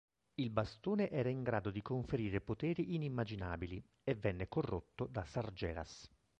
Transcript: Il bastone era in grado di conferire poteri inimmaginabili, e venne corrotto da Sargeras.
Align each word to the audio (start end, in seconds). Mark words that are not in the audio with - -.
Il 0.33 0.49
bastone 0.49 1.11
era 1.11 1.29
in 1.29 1.43
grado 1.43 1.69
di 1.69 1.83
conferire 1.83 2.41
poteri 2.41 2.95
inimmaginabili, 2.95 3.87
e 4.03 4.15
venne 4.15 4.47
corrotto 4.47 5.05
da 5.05 5.23
Sargeras. 5.23 6.09